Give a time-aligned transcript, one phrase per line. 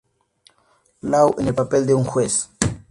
[1.03, 2.49] Law" en el papel de un juez.